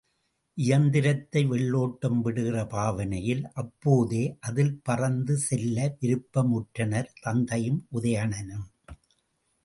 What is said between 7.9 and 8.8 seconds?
உதயணனும்.